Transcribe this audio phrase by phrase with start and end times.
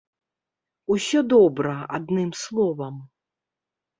[0.93, 2.95] Усё добра, адным словам!